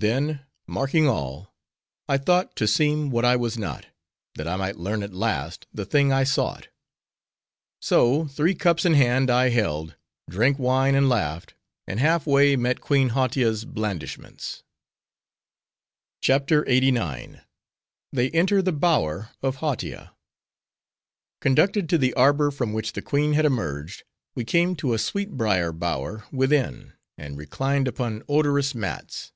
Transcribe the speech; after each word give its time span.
Then, 0.00 0.46
marking 0.68 1.08
all, 1.08 1.52
I 2.08 2.18
thought 2.18 2.54
to 2.54 2.68
seem 2.68 3.10
what 3.10 3.24
I 3.24 3.34
was 3.34 3.58
not, 3.58 3.86
that 4.36 4.46
I 4.46 4.54
might 4.54 4.76
learn 4.76 5.02
at 5.02 5.12
last 5.12 5.66
the 5.74 5.84
thing 5.84 6.12
I 6.12 6.22
sought. 6.22 6.68
So, 7.82 8.28
three 8.28 8.54
cups 8.54 8.84
in 8.84 8.94
hand 8.94 9.28
I 9.28 9.48
held; 9.48 9.96
drank 10.30 10.56
wine, 10.56 10.94
and 10.94 11.08
laughed; 11.08 11.54
and 11.88 11.98
half 11.98 12.28
way 12.28 12.54
met 12.54 12.80
Queen 12.80 13.08
Hautia's 13.08 13.64
blandishments. 13.64 14.62
CHAPTER 16.22 16.62
LXXXIX. 16.68 17.38
They 18.12 18.30
Enter 18.30 18.62
The 18.62 18.70
Bower 18.70 19.30
Of 19.42 19.56
Hautia 19.56 20.14
Conducted 21.40 21.88
to 21.88 21.98
the 21.98 22.14
arbor, 22.14 22.52
from 22.52 22.72
which 22.72 22.92
the 22.92 23.02
queen 23.02 23.32
had 23.32 23.44
emerged, 23.44 24.04
we 24.36 24.44
came 24.44 24.76
to 24.76 24.94
a 24.94 24.96
sweet 25.00 25.32
brier 25.32 25.72
bower 25.72 26.22
within; 26.30 26.92
and 27.16 27.36
reclined 27.36 27.88
upon 27.88 28.22
odorous 28.28 28.76
mats. 28.76 29.32